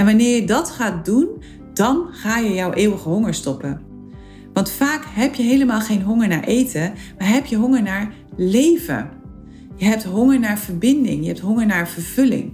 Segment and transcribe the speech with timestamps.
[0.00, 1.28] En wanneer je dat gaat doen,
[1.72, 3.80] dan ga je jouw eeuwige honger stoppen.
[4.52, 9.10] Want vaak heb je helemaal geen honger naar eten, maar heb je honger naar leven.
[9.76, 12.52] Je hebt honger naar verbinding, je hebt honger naar vervulling.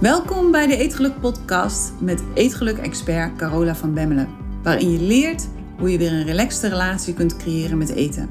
[0.00, 4.28] Welkom bij de Eetgeluk Podcast met Eetgeluk-expert Carola van Bemmelen,
[4.62, 5.48] waarin je leert
[5.78, 8.30] hoe je weer een relaxte relatie kunt creëren met eten.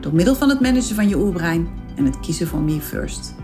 [0.00, 3.34] Door middel van het managen van je oerbrein en het kiezen van me first.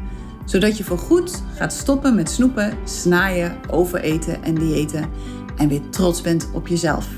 [0.45, 5.11] Zodat je voorgoed gaat stoppen met snoepen, snaaien, overeten en diëten
[5.57, 7.09] en weer trots bent op jezelf.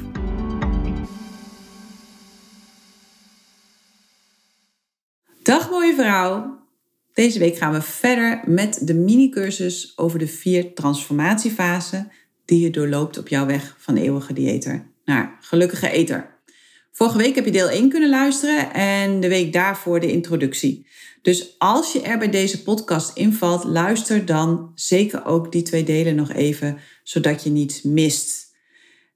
[5.43, 6.59] Dag mooie vrouw!
[7.13, 12.11] Deze week gaan we verder met de mini-cursus over de vier transformatiefasen
[12.45, 14.90] die je doorloopt op jouw weg van eeuwige dieeter
[15.41, 16.39] gelukkige eter.
[16.93, 20.87] Vorige week heb je deel 1 kunnen luisteren en de week daarvoor de introductie.
[21.23, 26.15] Dus als je er bij deze podcast invalt, luister dan zeker ook die twee delen
[26.15, 28.55] nog even, zodat je niets mist.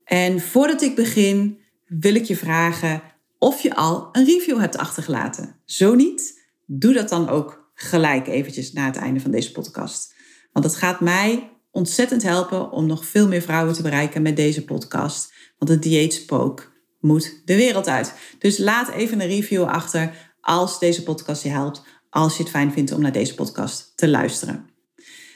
[0.04, 3.02] En voordat ik begin, wil ik je vragen
[3.38, 5.56] of je al een review hebt achtergelaten.
[5.64, 10.14] Zo niet, doe dat dan ook gelijk eventjes na het einde van deze podcast.
[10.52, 14.64] Want het gaat mij ontzettend helpen om nog veel meer vrouwen te bereiken met deze
[14.64, 15.32] podcast.
[15.58, 18.14] Want het dieetspook moet de wereld uit.
[18.38, 21.82] Dus laat even een review achter als deze podcast je helpt.
[22.10, 24.70] Als je het fijn vindt om naar deze podcast te luisteren.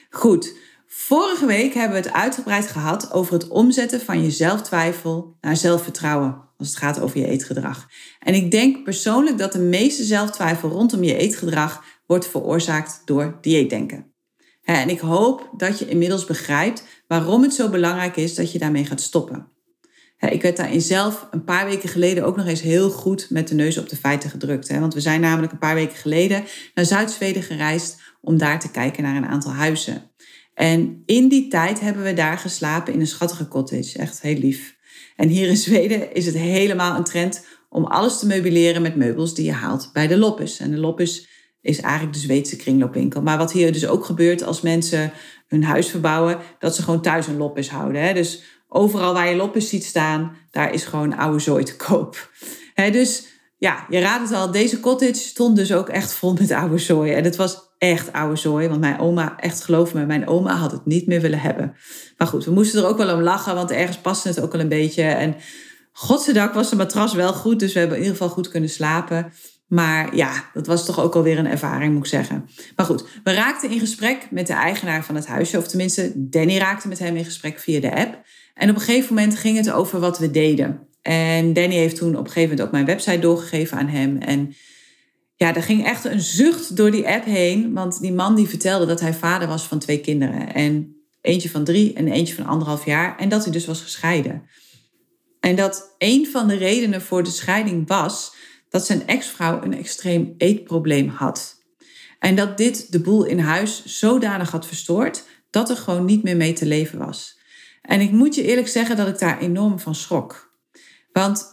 [0.09, 0.53] Goed,
[0.87, 6.47] vorige week hebben we het uitgebreid gehad over het omzetten van je zelftwijfel naar zelfvertrouwen.
[6.57, 7.87] Als het gaat over je eetgedrag.
[8.19, 14.08] En ik denk persoonlijk dat de meeste zelftwijfel rondom je eetgedrag wordt veroorzaakt door dieetdenken.
[14.69, 18.85] En ik hoop dat je inmiddels begrijpt waarom het zo belangrijk is dat je daarmee
[18.85, 19.47] gaat stoppen.
[20.19, 23.55] Ik werd daarin zelf een paar weken geleden ook nog eens heel goed met de
[23.55, 24.79] neus op de feiten gedrukt.
[24.79, 29.03] Want we zijn namelijk een paar weken geleden naar Zuid-Zweden gereisd om daar te kijken
[29.03, 30.11] naar een aantal huizen.
[30.53, 33.97] En in die tijd hebben we daar geslapen in een schattige cottage.
[33.97, 34.77] Echt heel lief.
[35.15, 39.35] En hier in Zweden is het helemaal een trend om alles te meubileren met meubels
[39.35, 40.59] die je haalt bij de Loppes.
[40.59, 41.27] En de Loppes
[41.61, 43.21] is eigenlijk de Zweedse kringloopwinkel.
[43.21, 45.11] Maar wat hier dus ook gebeurt als mensen
[45.47, 48.01] hun huis verbouwen, dat ze gewoon thuis een Loppes houden.
[48.01, 48.13] Hè?
[48.13, 52.31] Dus overal waar je Loppes ziet staan, daar is gewoon oude zooi te koop.
[52.73, 53.27] Hè, dus
[53.57, 57.11] ja, je raadt het al, deze cottage stond dus ook echt vol met oude zooi.
[57.11, 60.71] En het was echt oude zooi, want mijn oma, echt geloof me, mijn oma had
[60.71, 61.75] het niet meer willen hebben.
[62.17, 64.61] Maar goed, we moesten er ook wel om lachen, want ergens paste het ook wel
[64.61, 65.03] een beetje.
[65.03, 65.35] En
[65.91, 69.33] godzijdank was de matras wel goed, dus we hebben in ieder geval goed kunnen slapen.
[69.69, 72.49] Maar ja, dat was toch ook alweer een ervaring, moet ik zeggen.
[72.75, 75.57] Maar goed, we raakten in gesprek met de eigenaar van het huisje.
[75.57, 78.21] Of tenminste, Danny raakte met hem in gesprek via de app.
[78.53, 80.87] En op een gegeven moment ging het over wat we deden.
[81.01, 84.17] En Danny heeft toen op een gegeven moment ook mijn website doorgegeven aan hem.
[84.17, 84.53] En
[85.35, 87.73] ja, er ging echt een zucht door die app heen.
[87.73, 90.53] Want die man die vertelde dat hij vader was van twee kinderen.
[90.53, 93.17] En eentje van drie en eentje van anderhalf jaar.
[93.17, 94.43] En dat hij dus was gescheiden.
[95.39, 98.37] En dat een van de redenen voor de scheiding was
[98.69, 101.57] dat zijn ex-vrouw een extreem eetprobleem had.
[102.19, 106.37] En dat dit de boel in huis zodanig had verstoord dat er gewoon niet meer
[106.37, 107.39] mee te leven was.
[107.81, 110.53] En ik moet je eerlijk zeggen dat ik daar enorm van schrok.
[111.11, 111.45] Want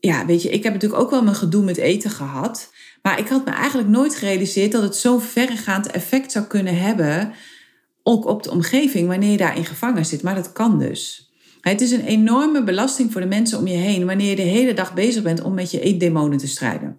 [0.00, 2.72] ja, weet je, ik heb natuurlijk ook wel mijn gedoe met eten gehad.
[3.02, 7.32] Maar ik had me eigenlijk nooit gerealiseerd dat het zo'n verregaand effect zou kunnen hebben.
[8.02, 10.22] Ook op de omgeving wanneer je daarin gevangen zit.
[10.22, 11.31] Maar dat kan dus.
[11.62, 14.74] Het is een enorme belasting voor de mensen om je heen wanneer je de hele
[14.74, 16.98] dag bezig bent om met je eetdemonen te strijden.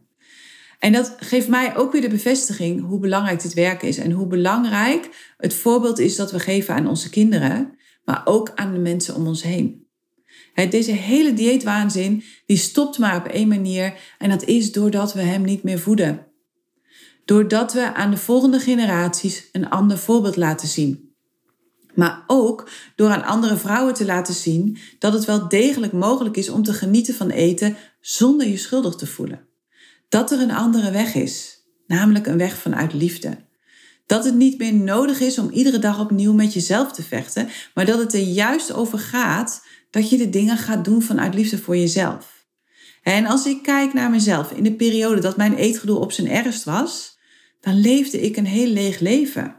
[0.80, 4.28] En dat geeft mij ook weer de bevestiging hoe belangrijk dit werk is en hoe
[4.28, 9.16] belangrijk het voorbeeld is dat we geven aan onze kinderen, maar ook aan de mensen
[9.16, 9.88] om ons heen.
[10.70, 15.42] Deze hele dieetwaanzin die stopt maar op één manier en dat is doordat we hem
[15.42, 16.28] niet meer voeden.
[17.26, 21.13] Doordat we aan de volgende generaties een ander voorbeeld laten zien.
[21.96, 26.50] Maar ook door aan andere vrouwen te laten zien dat het wel degelijk mogelijk is
[26.50, 29.48] om te genieten van eten zonder je schuldig te voelen.
[30.10, 33.38] Dat er een andere weg is, namelijk een weg vanuit liefde.
[34.06, 37.86] Dat het niet meer nodig is om iedere dag opnieuw met jezelf te vechten, maar
[37.86, 41.78] dat het er juist over gaat dat je de dingen gaat doen vanuit liefde voor
[41.78, 42.46] jezelf.
[43.04, 46.64] En als ik kijk naar mezelf in de periode dat mijn eetgedoe op zijn ergst
[46.64, 47.18] was,
[47.60, 49.56] dan leefde ik een heel leeg leven.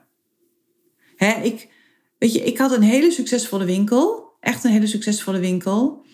[1.43, 1.69] ik,
[2.25, 4.37] Weet je, ik had een hele succesvolle winkel.
[4.41, 6.05] Echt een hele succesvolle winkel.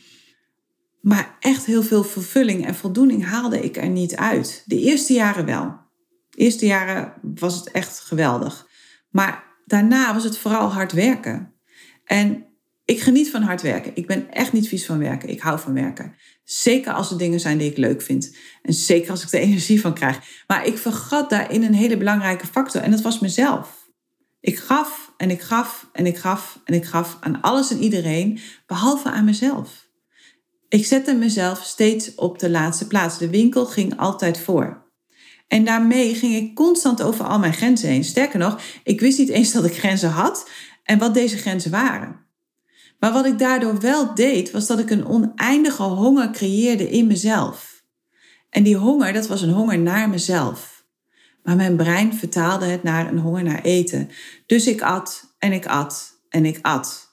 [1.01, 4.63] Maar echt heel veel vervulling en voldoening haalde ik er niet uit.
[4.67, 5.79] De eerste jaren wel.
[6.31, 8.67] De eerste jaren was het echt geweldig.
[9.11, 11.55] Maar daarna was het vooral hard werken.
[12.05, 12.47] En
[12.85, 13.93] Ik geniet van hard werken.
[13.95, 15.29] Ik ben echt niet vies van werken.
[15.29, 16.15] Ik hou van werken.
[16.45, 18.37] Zeker als er dingen zijn die ik leuk vind.
[18.63, 20.45] En zeker als ik er energie van krijg.
[20.47, 22.83] Maar ik vergat daarin een hele belangrijke factor.
[22.83, 23.80] En dat was mezelf.
[24.41, 28.41] Ik gaf en ik gaf en ik gaf en ik gaf aan alles en iedereen.
[28.67, 29.89] Behalve aan mezelf.
[30.69, 33.19] Ik zette mezelf steeds op de laatste plaats.
[33.19, 34.89] De winkel ging altijd voor.
[35.49, 38.05] En daarmee ging ik constant over al mijn grenzen heen.
[38.05, 40.49] Sterker nog, ik wist niet eens dat ik grenzen had
[40.85, 42.27] en wat deze grenzen waren.
[42.99, 47.85] Maar wat ik daardoor wel deed, was dat ik een oneindige honger creëerde in mezelf.
[48.51, 50.80] En die honger, dat was een honger naar mezelf.
[51.43, 54.09] Maar mijn brein vertaalde het naar een honger naar eten.
[54.47, 57.09] Dus ik at en ik at en ik at.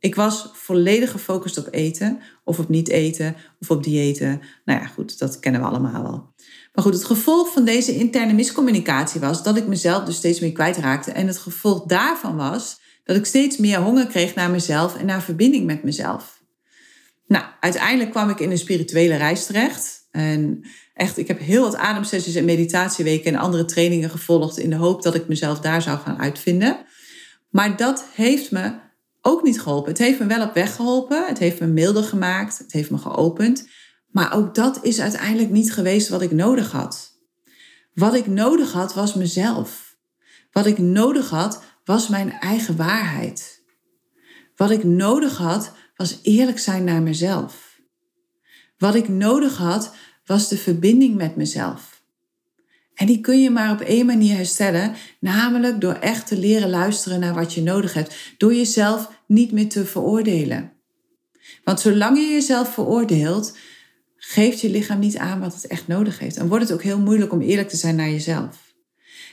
[0.00, 4.40] Ik was volledig gefocust op eten, of op niet eten, of op diëten.
[4.64, 6.32] Nou ja, goed, dat kennen we allemaal wel.
[6.72, 10.52] Maar goed, het gevolg van deze interne miscommunicatie was dat ik mezelf dus steeds meer
[10.52, 11.12] kwijtraakte.
[11.12, 15.22] En het gevolg daarvan was dat ik steeds meer honger kreeg naar mezelf en naar
[15.22, 16.42] verbinding met mezelf.
[17.26, 19.97] Nou, uiteindelijk kwam ik in een spirituele reis terecht.
[20.10, 20.64] En
[20.94, 25.02] echt, ik heb heel wat ademsessies en meditatieweken en andere trainingen gevolgd in de hoop
[25.02, 26.86] dat ik mezelf daar zou gaan uitvinden.
[27.50, 28.72] Maar dat heeft me
[29.22, 29.90] ook niet geholpen.
[29.90, 31.26] Het heeft me wel op weg geholpen.
[31.26, 32.58] Het heeft me milder gemaakt.
[32.58, 33.68] Het heeft me geopend.
[34.10, 37.18] Maar ook dat is uiteindelijk niet geweest wat ik nodig had.
[37.94, 39.96] Wat ik nodig had was mezelf.
[40.52, 43.64] Wat ik nodig had was mijn eigen waarheid.
[44.56, 47.67] Wat ik nodig had was eerlijk zijn naar mezelf.
[48.78, 49.94] Wat ik nodig had
[50.26, 52.02] was de verbinding met mezelf.
[52.94, 57.20] En die kun je maar op één manier herstellen, namelijk door echt te leren luisteren
[57.20, 60.72] naar wat je nodig hebt, door jezelf niet meer te veroordelen.
[61.64, 63.56] Want zolang je jezelf veroordeelt,
[64.16, 66.36] geeft je lichaam niet aan wat het echt nodig heeft.
[66.36, 68.68] En wordt het ook heel moeilijk om eerlijk te zijn naar jezelf.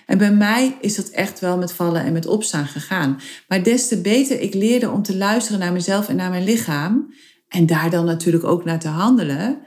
[0.05, 3.19] En bij mij is dat echt wel met vallen en met opstaan gegaan.
[3.47, 7.13] Maar des te beter ik leerde om te luisteren naar mezelf en naar mijn lichaam,
[7.47, 9.61] en daar dan natuurlijk ook naar te handelen,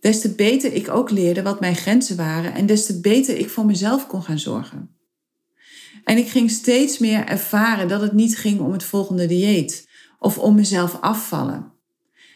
[0.00, 3.50] des te beter ik ook leerde wat mijn grenzen waren en des te beter ik
[3.50, 4.94] voor mezelf kon gaan zorgen.
[6.04, 9.88] En ik ging steeds meer ervaren dat het niet ging om het volgende dieet
[10.18, 11.72] of om mezelf afvallen.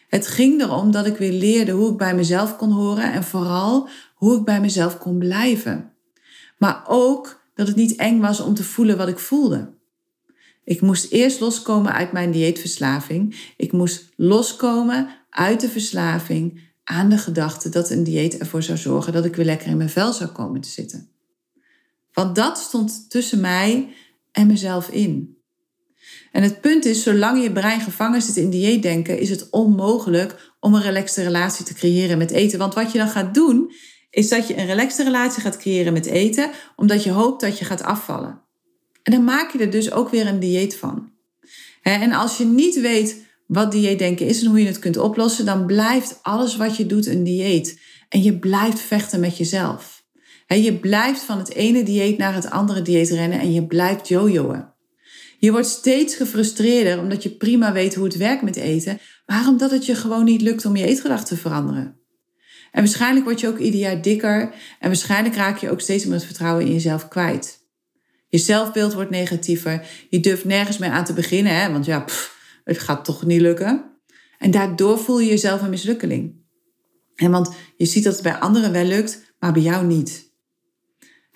[0.07, 3.89] Het ging erom dat ik weer leerde hoe ik bij mezelf kon horen en vooral
[4.15, 5.93] hoe ik bij mezelf kon blijven.
[6.57, 9.74] Maar ook dat het niet eng was om te voelen wat ik voelde.
[10.65, 13.51] Ik moest eerst loskomen uit mijn dieetverslaving.
[13.57, 19.13] Ik moest loskomen uit de verslaving aan de gedachte dat een dieet ervoor zou zorgen
[19.13, 21.09] dat ik weer lekker in mijn vel zou komen te zitten.
[22.13, 23.93] Want dat stond tussen mij
[24.31, 25.37] en mezelf in.
[26.31, 30.73] En het punt is, zolang je brein gevangen zit in dieetdenken, is het onmogelijk om
[30.73, 32.59] een relaxte relatie te creëren met eten.
[32.59, 33.71] Want wat je dan gaat doen,
[34.09, 37.65] is dat je een relaxte relatie gaat creëren met eten, omdat je hoopt dat je
[37.65, 38.44] gaat afvallen.
[39.05, 41.11] En dan maak je er dus ook weer een dieet van.
[41.81, 45.65] En als je niet weet wat dieetdenken is en hoe je het kunt oplossen, dan
[45.65, 47.79] blijft alles wat je doet een dieet.
[48.09, 50.03] En je blijft vechten met jezelf.
[50.47, 54.65] Je blijft van het ene dieet naar het andere dieet rennen en je blijft jojoen.
[55.37, 59.71] Je wordt steeds gefrustreerder omdat je prima weet hoe het werkt met eten, maar omdat
[59.71, 61.99] het je gewoon niet lukt om je eetgedrag te veranderen.
[62.71, 66.13] En waarschijnlijk word je ook ieder jaar dikker en waarschijnlijk raak je ook steeds meer
[66.13, 67.64] het vertrouwen in jezelf kwijt.
[68.27, 71.71] Je zelfbeeld wordt negatiever, je durft nergens meer aan te beginnen, hè?
[71.71, 72.05] want ja,
[72.63, 73.99] het gaat toch niet lukken.
[74.37, 76.43] En daardoor voel je jezelf een mislukkeling.
[77.15, 80.33] En want je ziet dat het bij anderen wel lukt, maar bij jou niet.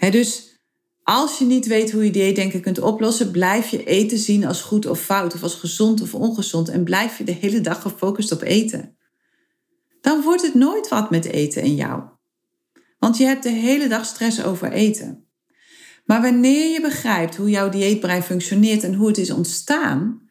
[0.09, 0.59] Dus
[1.03, 4.85] als je niet weet hoe je dieetdenken kunt oplossen, blijf je eten zien als goed
[4.85, 8.41] of fout, of als gezond of ongezond, en blijf je de hele dag gefocust op
[8.41, 8.97] eten
[10.01, 12.03] dan wordt het nooit wat met eten in jou.
[12.99, 15.28] Want je hebt de hele dag stress over eten.
[16.09, 20.21] Maar wanneer je begrijpt hoe jouw dieetbrein functioneert en hoe het is ontstaan,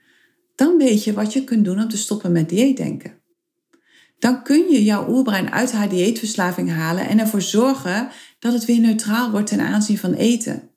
[0.54, 3.20] dan weet je wat je kunt doen om te stoppen met dieetdenken.
[4.18, 8.08] Dan kun je jouw oerbrein uit haar dieetverslaving halen en ervoor zorgen
[8.38, 10.70] dat het weer neutraal wordt ten aanzien van eten.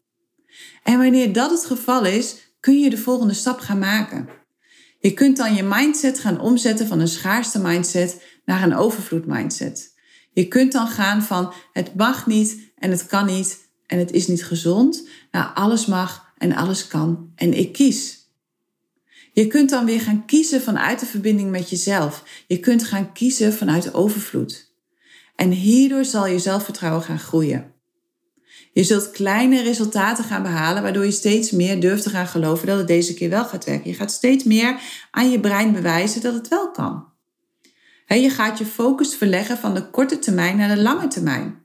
[0.83, 4.27] En wanneer dat het geval is, kun je de volgende stap gaan maken.
[4.99, 9.93] Je kunt dan je mindset gaan omzetten van een schaarste mindset naar een overvloed mindset.
[10.31, 14.27] Je kunt dan gaan van het mag niet en het kan niet en het is
[14.27, 18.19] niet gezond naar alles mag en alles kan en ik kies.
[19.33, 22.23] Je kunt dan weer gaan kiezen vanuit de verbinding met jezelf.
[22.47, 24.73] Je kunt gaan kiezen vanuit overvloed.
[25.35, 27.73] En hierdoor zal je zelfvertrouwen gaan groeien.
[28.73, 32.77] Je zult kleine resultaten gaan behalen, waardoor je steeds meer durft te gaan geloven dat
[32.77, 33.89] het deze keer wel gaat werken.
[33.89, 34.79] Je gaat steeds meer
[35.11, 37.05] aan je brein bewijzen dat het wel kan.
[38.07, 41.60] Je gaat je focus verleggen van de korte termijn naar de lange termijn.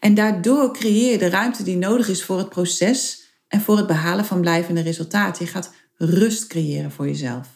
[0.00, 3.86] En daardoor creëer je de ruimte die nodig is voor het proces en voor het
[3.86, 5.44] behalen van blijvende resultaten.
[5.44, 7.48] Je gaat rust creëren voor jezelf.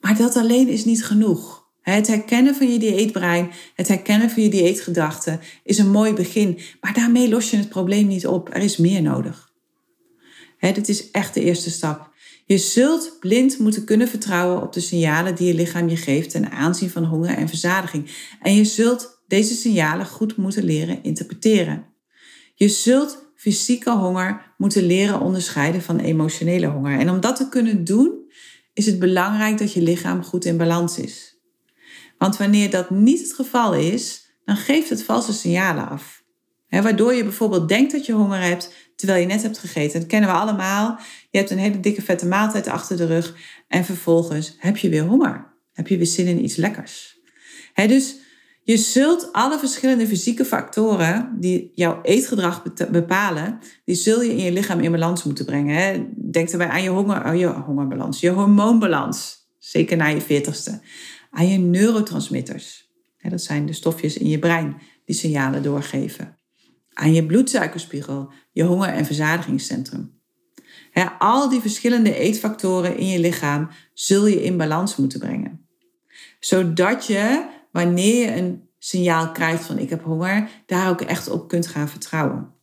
[0.00, 1.66] Maar dat alleen is niet genoeg.
[1.80, 6.58] Het herkennen van je dieetbrein, het herkennen van je dieetgedachten is een mooi begin.
[6.80, 8.54] Maar daarmee los je het probleem niet op.
[8.54, 9.50] Er is meer nodig.
[10.60, 12.10] Dit is echt de eerste stap.
[12.44, 16.50] Je zult blind moeten kunnen vertrouwen op de signalen die je lichaam je geeft ten
[16.50, 18.10] aanzien van honger en verzadiging.
[18.40, 21.86] En je zult deze signalen goed moeten leren interpreteren.
[22.54, 26.98] Je zult fysieke honger moeten leren onderscheiden van emotionele honger.
[26.98, 28.32] En om dat te kunnen doen,
[28.72, 31.40] is het belangrijk dat je lichaam goed in balans is.
[32.18, 36.24] Want wanneer dat niet het geval is, dan geeft het valse signalen af.
[36.68, 40.00] waardoor je bijvoorbeeld denkt dat je honger hebt, terwijl je net hebt gegeten.
[40.00, 40.98] Dat kennen we allemaal.
[41.30, 43.34] Je hebt een hele dikke vette maaltijd achter de rug
[43.68, 45.54] en vervolgens heb je weer honger.
[45.72, 47.20] Heb je weer zin in iets lekkers.
[47.74, 48.20] dus
[48.64, 54.52] je zult alle verschillende fysieke factoren die jouw eetgedrag bepalen, die zul je in je
[54.52, 56.12] lichaam in balans moeten brengen.
[56.30, 60.80] Denk erbij aan je, honger, je hongerbalans, je hormoonbalans, zeker na je veertigste.
[61.30, 62.90] Aan je neurotransmitters.
[63.18, 66.38] Dat zijn de stofjes in je brein die signalen doorgeven.
[66.92, 70.20] Aan je bloedsuikerspiegel, je honger- en verzadigingscentrum.
[71.18, 75.66] al die verschillende eetfactoren in je lichaam zul je in balans moeten brengen.
[76.40, 81.48] Zodat je, wanneer je een signaal krijgt van ik heb honger, daar ook echt op
[81.48, 82.54] kunt gaan vertrouwen.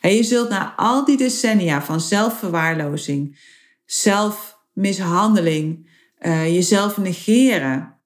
[0.00, 3.38] je zult na al die decennia van zelfverwaarlozing,
[3.84, 7.98] zelfmishandeling, uh, jezelf negeren,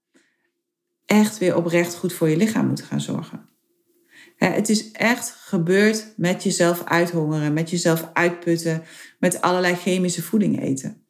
[1.06, 3.46] echt weer oprecht goed voor je lichaam moeten gaan zorgen.
[4.36, 8.82] Het is echt gebeurd met jezelf uithongeren, met jezelf uitputten,
[9.18, 11.07] met allerlei chemische voeding eten.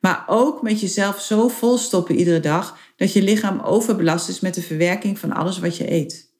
[0.00, 4.62] Maar ook met jezelf zo volstoppen iedere dag dat je lichaam overbelast is met de
[4.62, 6.34] verwerking van alles wat je eet.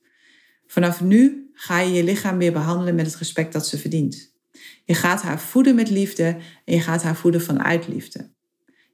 [0.67, 4.35] Vanaf nu ga je je lichaam weer behandelen met het respect dat ze verdient.
[4.85, 6.25] Je gaat haar voeden met liefde
[6.65, 8.35] en je gaat haar voeden vanuit liefde.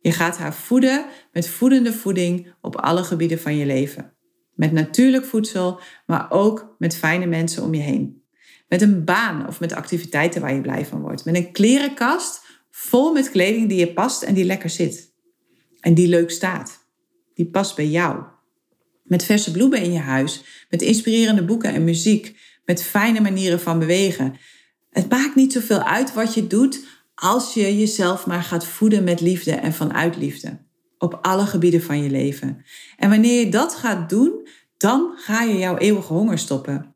[0.00, 4.14] Je gaat haar voeden met voedende voeding op alle gebieden van je leven.
[4.54, 8.22] Met natuurlijk voedsel, maar ook met fijne mensen om je heen.
[8.68, 11.24] Met een baan of met activiteiten waar je blij van wordt.
[11.24, 12.41] Met een klerenkast
[12.74, 15.12] vol met kleding die je past en die lekker zit.
[15.80, 16.86] En die leuk staat.
[17.34, 18.22] Die past bij jou.
[19.02, 20.42] Met verse bloemen in je huis.
[20.70, 22.38] Met inspirerende boeken en muziek.
[22.64, 24.34] Met fijne manieren van bewegen.
[24.90, 29.20] Het maakt niet zoveel uit wat je doet als je jezelf maar gaat voeden met
[29.20, 30.58] liefde en vanuit liefde
[31.02, 32.64] op alle gebieden van je leven.
[32.96, 36.94] En wanneer je dat gaat doen, dan ga je jouw eeuwige honger stoppen.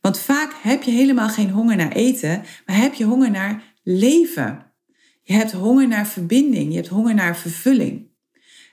[0.00, 4.65] Want vaak heb je helemaal geen honger naar eten, maar heb je honger naar leven.
[5.26, 8.06] Je hebt honger naar verbinding, je hebt honger naar vervulling.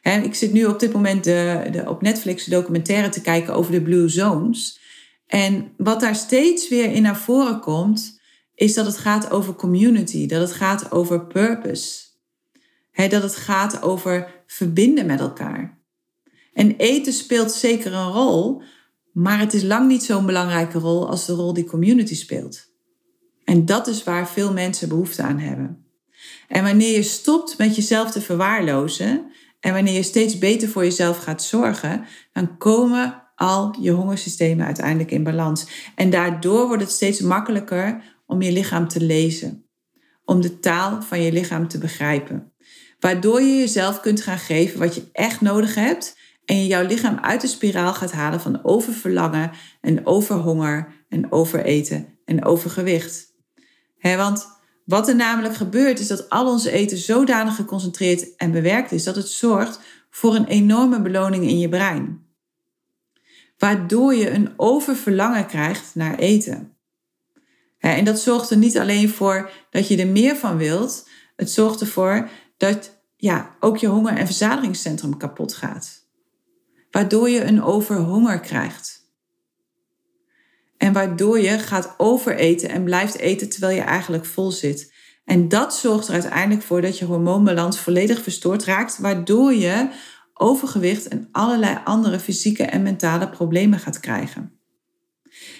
[0.01, 3.81] Ik zit nu op dit moment de, op Netflix de documentaire te kijken over de
[3.81, 4.79] Blue Zones.
[5.27, 8.19] En wat daar steeds weer in naar voren komt,
[8.55, 12.01] is dat het gaat over community, dat het gaat over purpose.
[12.91, 15.79] dat het gaat over verbinden met elkaar.
[16.53, 18.62] En eten speelt zeker een rol,
[19.12, 22.72] maar het is lang niet zo'n belangrijke rol als de rol die community speelt.
[23.43, 25.82] En dat is waar veel mensen behoefte aan hebben.
[26.53, 31.17] En wanneer je stopt met jezelf te verwaarlozen en wanneer je steeds beter voor jezelf
[31.17, 35.67] gaat zorgen, dan komen al je hongersystemen uiteindelijk in balans.
[35.95, 39.65] En daardoor wordt het steeds makkelijker om je lichaam te lezen,
[40.25, 42.53] om de taal van je lichaam te begrijpen.
[43.00, 47.17] Waardoor je jezelf kunt gaan geven wat je echt nodig hebt en je jouw lichaam
[47.22, 53.33] uit de spiraal gaat halen van oververlangen en overhonger en overeten en overgewicht.
[53.98, 58.91] He, want wat er namelijk gebeurt is dat al ons eten zodanig geconcentreerd en bewerkt
[58.91, 62.25] is dat het zorgt voor een enorme beloning in je brein.
[63.57, 66.77] Waardoor je een oververlangen krijgt naar eten.
[67.77, 71.81] En dat zorgt er niet alleen voor dat je er meer van wilt, het zorgt
[71.81, 76.07] ervoor dat ja, ook je honger- en verzadigingscentrum kapot gaat.
[76.91, 79.02] Waardoor je een overhonger krijgt.
[80.83, 84.93] En waardoor je gaat overeten en blijft eten terwijl je eigenlijk vol zit.
[85.25, 89.89] En dat zorgt er uiteindelijk voor dat je hormoonbalans volledig verstoord raakt, waardoor je
[90.33, 94.59] overgewicht en allerlei andere fysieke en mentale problemen gaat krijgen.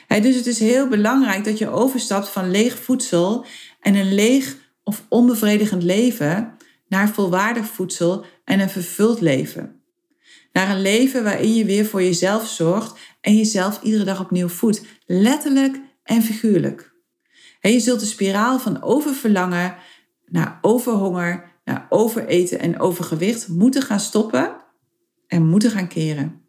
[0.08, 3.46] dus het is heel belangrijk dat je overstapt van leeg voedsel
[3.80, 9.82] en een leeg of onbevredigend leven naar volwaardig voedsel en een vervuld leven.
[10.54, 14.86] Naar een leven waarin je weer voor jezelf zorgt en jezelf iedere dag opnieuw voedt,
[15.06, 16.94] letterlijk en figuurlijk.
[17.60, 19.76] En je zult de spiraal van oververlangen
[20.26, 24.56] naar overhonger, naar overeten en overgewicht moeten gaan stoppen
[25.28, 26.42] en moeten gaan keren.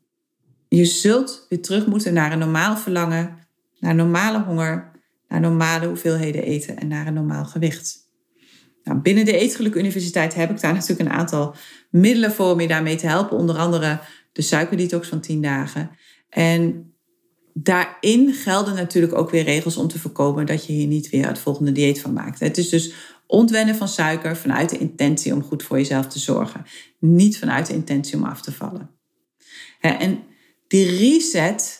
[0.68, 3.38] Je zult weer terug moeten naar een normaal verlangen,
[3.78, 4.90] naar normale honger,
[5.28, 7.98] naar normale hoeveelheden eten en naar een normaal gewicht.
[8.84, 11.54] Nou, binnen de Eetgeluk Universiteit heb ik daar natuurlijk een aantal
[11.90, 13.36] middelen voor om je daarmee te helpen.
[13.36, 14.00] Onder andere
[14.32, 15.90] de suikerdetox van 10 dagen.
[16.34, 16.92] En
[17.52, 21.38] daarin gelden natuurlijk ook weer regels om te voorkomen dat je hier niet weer het
[21.38, 22.40] volgende dieet van maakt.
[22.40, 22.92] Het is dus
[23.26, 26.64] ontwennen van suiker vanuit de intentie om goed voor jezelf te zorgen.
[26.98, 28.90] Niet vanuit de intentie om af te vallen.
[29.80, 30.22] En
[30.68, 31.78] die reset,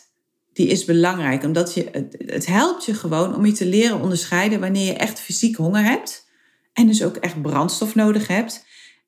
[0.52, 4.86] die is belangrijk, omdat je, het helpt je gewoon om je te leren onderscheiden wanneer
[4.86, 6.28] je echt fysiek honger hebt
[6.72, 8.64] en dus ook echt brandstof nodig hebt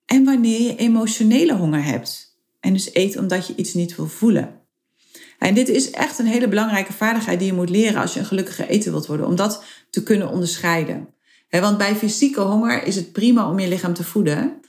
[0.06, 4.55] en wanneer je emotionele honger hebt en dus eet omdat je iets niet wil voelen.
[5.38, 8.26] En dit is echt een hele belangrijke vaardigheid die je moet leren als je een
[8.26, 11.08] gelukkige eten wilt worden, om dat te kunnen onderscheiden.
[11.50, 14.60] Want bij fysieke honger is het prima om je lichaam te voeden,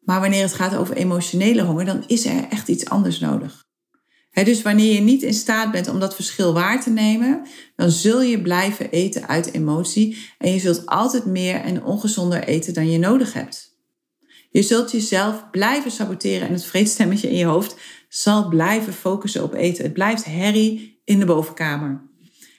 [0.00, 3.64] maar wanneer het gaat over emotionele honger, dan is er echt iets anders nodig.
[4.32, 8.22] dus wanneer je niet in staat bent om dat verschil waar te nemen, dan zul
[8.22, 12.98] je blijven eten uit emotie en je zult altijd meer en ongezonder eten dan je
[12.98, 13.72] nodig hebt.
[14.50, 17.76] Je zult jezelf blijven saboteren en het vreedstemmetje in je hoofd
[18.14, 19.84] zal blijven focussen op eten.
[19.84, 22.02] Het blijft herrie in de bovenkamer.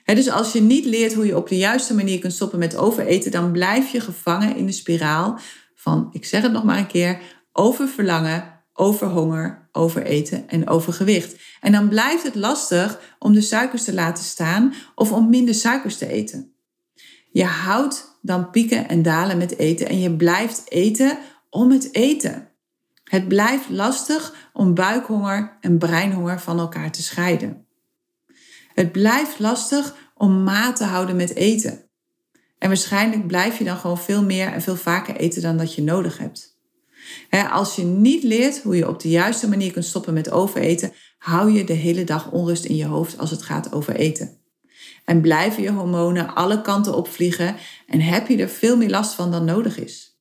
[0.06, 3.32] dus als je niet leert hoe je op de juiste manier kunt stoppen met overeten,
[3.32, 5.40] dan blijf je gevangen in de spiraal
[5.76, 11.36] van, ik zeg het nog maar een keer, oververlangen, overhonger, overeten en overgewicht.
[11.62, 15.98] En dan blijft het lastig om de suikers te laten staan of om minder suikers
[15.98, 16.54] te eten.
[17.32, 21.18] Je houdt dan pieken en dalen met eten en je blijft eten
[21.50, 22.53] om het eten.
[23.04, 27.66] Het blijft lastig om buikhonger en breinhonger van elkaar te scheiden.
[28.74, 31.90] Het blijft lastig om maat te houden met eten.
[32.58, 35.82] En waarschijnlijk blijf je dan gewoon veel meer en veel vaker eten dan dat je
[35.82, 36.58] nodig hebt.
[37.52, 41.52] Als je niet leert hoe je op de juiste manier kunt stoppen met overeten, hou
[41.52, 44.38] je de hele dag onrust in je hoofd als het gaat over eten.
[45.06, 47.56] En blijven je hormonen alle kanten opvliegen
[47.88, 50.13] en heb je er veel meer last van dan nodig is.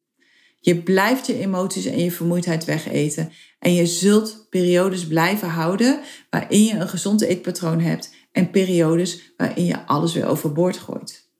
[0.64, 3.32] Je blijft je emoties en je vermoeidheid wegeten.
[3.58, 6.00] En je zult periodes blijven houden
[6.30, 11.30] waarin je een gezond eetpatroon hebt en periodes waarin je alles weer overboord gooit.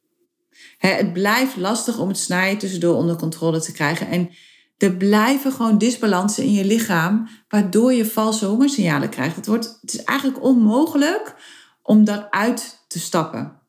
[0.79, 4.09] Het blijft lastig om het snijden tussendoor onder controle te krijgen.
[4.09, 4.31] En
[4.79, 9.37] er blijven gewoon disbalansen in je lichaam, waardoor je valse hongersignalen krijgt.
[9.37, 11.35] Het, wordt, het is eigenlijk onmogelijk
[11.83, 13.61] om daaruit te stappen.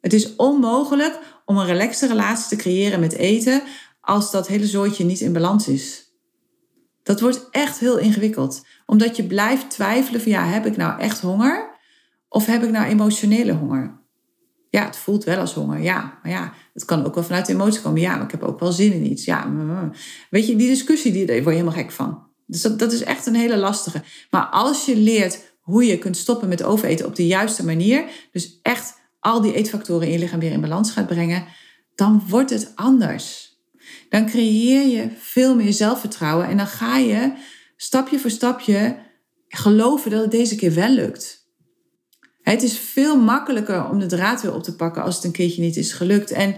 [0.00, 3.62] Het is onmogelijk om een relaxte relatie te creëren met eten
[4.04, 6.04] als dat hele zooitje niet in balans is.
[7.02, 11.20] Dat wordt echt heel ingewikkeld, omdat je blijft twijfelen van ja, heb ik nou echt
[11.20, 11.78] honger
[12.28, 14.02] of heb ik nou emotionele honger?
[14.70, 17.52] Ja, het voelt wel als honger, ja, maar ja, het kan ook wel vanuit de
[17.52, 18.00] emotie komen.
[18.00, 19.24] Ja, maar ik heb ook wel zin in iets.
[19.24, 19.92] Ja, mm, mm.
[20.30, 22.26] weet je, die discussie, die, daar word je helemaal gek van.
[22.46, 24.02] Dus dat, dat is echt een hele lastige.
[24.30, 28.58] Maar als je leert hoe je kunt stoppen met overeten op de juiste manier, dus
[28.62, 31.44] echt al die eetfactoren in je lichaam weer in balans gaat brengen,
[31.94, 33.53] dan wordt het anders
[34.08, 37.32] dan creëer je veel meer zelfvertrouwen en dan ga je
[37.76, 38.96] stapje voor stapje
[39.48, 41.44] geloven dat het deze keer wel lukt.
[42.42, 45.62] Het is veel makkelijker om de draad weer op te pakken als het een keertje
[45.62, 46.30] niet is gelukt.
[46.30, 46.56] En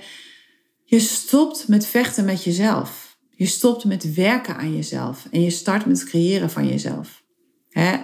[0.84, 3.18] je stopt met vechten met jezelf.
[3.30, 5.26] Je stopt met werken aan jezelf.
[5.30, 7.24] En je start met het creëren van jezelf.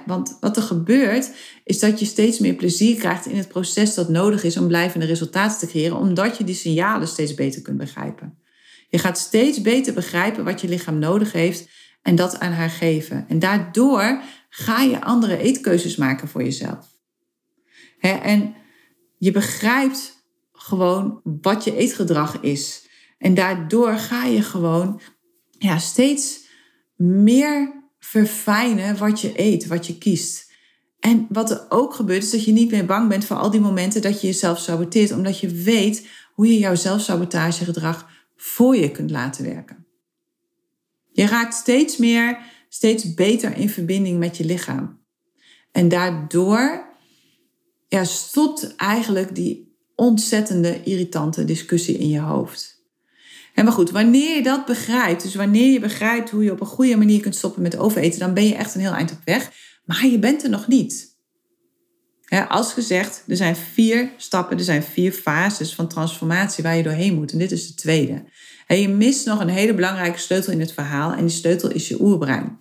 [0.06, 1.30] want wat er gebeurt,
[1.64, 5.06] is dat je steeds meer plezier krijgt in het proces dat nodig is om blijvende
[5.06, 8.41] resultaten te creëren, omdat je die signalen steeds beter kunt begrijpen.
[8.92, 11.68] Je gaat steeds beter begrijpen wat je lichaam nodig heeft
[12.02, 13.24] en dat aan haar geven.
[13.28, 16.86] En daardoor ga je andere eetkeuzes maken voor jezelf.
[18.00, 18.54] en
[19.18, 22.88] je begrijpt gewoon wat je eetgedrag is.
[23.18, 25.00] En daardoor ga je gewoon
[25.58, 26.40] ja, steeds
[26.96, 30.52] meer verfijnen wat je eet, wat je kiest.
[31.00, 33.60] En wat er ook gebeurt, is dat je niet meer bang bent voor al die
[33.60, 38.11] momenten dat je jezelf saboteert, omdat je weet hoe je jouw zelfsabotagegedrag
[38.42, 39.86] voor je kunt laten werken.
[41.12, 45.00] Je raakt steeds meer, steeds beter in verbinding met je lichaam.
[45.72, 46.86] En daardoor
[47.88, 52.84] ja, stopt eigenlijk die ontzettende irritante discussie in je hoofd.
[53.54, 56.66] En maar goed, wanneer je dat begrijpt, dus wanneer je begrijpt hoe je op een
[56.66, 59.50] goede manier kunt stoppen met overeten, dan ben je echt een heel eind op weg.
[59.84, 61.11] Maar je bent er nog niet.
[62.40, 67.14] Als gezegd, er zijn vier stappen, er zijn vier fases van transformatie waar je doorheen
[67.14, 67.32] moet.
[67.32, 68.24] En dit is de tweede.
[68.66, 72.00] Je mist nog een hele belangrijke sleutel in het verhaal en die sleutel is je
[72.00, 72.60] oerbrein.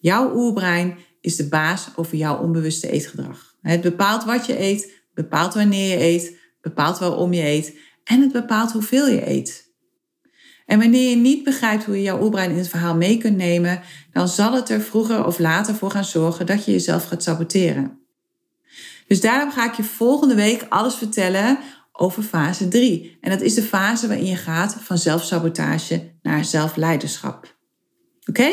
[0.00, 3.54] Jouw oerbrein is de baas over jouw onbewuste eetgedrag.
[3.62, 8.32] Het bepaalt wat je eet, bepaalt wanneer je eet, bepaalt waarom je eet en het
[8.32, 9.64] bepaalt hoeveel je eet.
[10.66, 13.80] En wanneer je niet begrijpt hoe je jouw oerbrein in het verhaal mee kunt nemen,
[14.12, 18.05] dan zal het er vroeger of later voor gaan zorgen dat je jezelf gaat saboteren.
[19.06, 21.58] Dus daarom ga ik je volgende week alles vertellen
[21.92, 23.18] over fase 3.
[23.20, 27.56] En dat is de fase waarin je gaat van zelfsabotage naar zelfleiderschap.
[28.26, 28.50] Oké?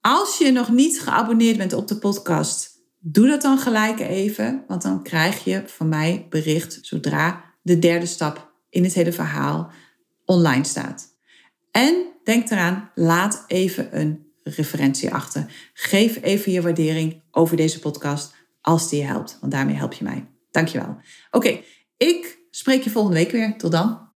[0.00, 4.82] Als je nog niet geabonneerd bent op de podcast, doe dat dan gelijk even, want
[4.82, 9.70] dan krijg je van mij bericht zodra de derde stap in het hele verhaal
[10.24, 11.08] online staat.
[11.70, 15.70] En denk eraan, laat even een referentie achter.
[15.74, 20.04] Geef even je waardering over deze podcast als die je helpt, want daarmee help je
[20.04, 20.26] mij.
[20.50, 20.96] Dankjewel.
[21.30, 21.60] Oké,
[21.96, 23.58] ik spreek je volgende week weer.
[23.58, 24.10] Tot dan.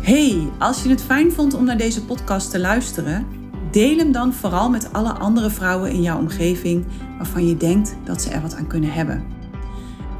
[0.00, 3.26] Hey, als je het fijn vond om naar deze podcast te luisteren,
[3.70, 8.22] deel hem dan vooral met alle andere vrouwen in jouw omgeving waarvan je denkt dat
[8.22, 9.26] ze er wat aan kunnen hebben.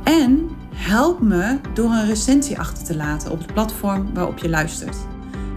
[0.05, 4.97] En help me door een recensie achter te laten op het platform waarop je luistert.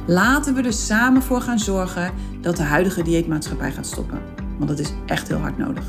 [0.08, 4.22] Laten we er samen voor gaan zorgen dat de huidige dieetmaatschappij gaat stoppen.
[4.58, 5.84] Want dat is echt heel hard nodig.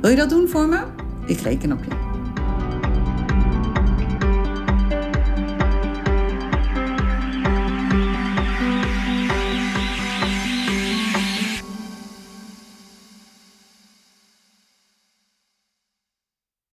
[0.00, 0.84] Wil je dat doen voor me?
[1.26, 2.07] Ik reken op je.